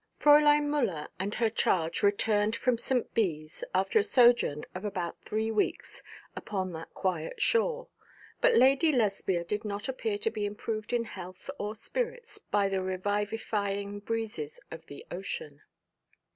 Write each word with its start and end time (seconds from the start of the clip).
Fräulein 0.19 0.63
Müller 0.63 1.09
and 1.19 1.35
her 1.35 1.51
charge 1.51 2.01
returned 2.01 2.55
from 2.55 2.75
St. 2.75 3.13
Bees 3.13 3.63
after 3.71 3.99
a 3.99 4.03
sojourn 4.03 4.65
of 4.73 4.83
about 4.83 5.21
three 5.21 5.51
weeks 5.51 6.01
upon 6.35 6.73
that 6.73 6.91
quiet 6.95 7.39
shore: 7.39 7.87
but 8.41 8.55
Lady 8.55 8.91
Lesbia 8.91 9.43
did 9.43 9.63
not 9.63 9.87
appear 9.87 10.17
to 10.17 10.31
be 10.31 10.43
improved 10.47 10.91
in 10.91 11.03
health 11.03 11.51
or 11.59 11.75
spirits 11.75 12.39
by 12.39 12.67
the 12.67 12.81
revivifying 12.81 13.99
breezes 13.99 14.59
of 14.71 14.87
the 14.87 15.05
ocean. 15.11 15.61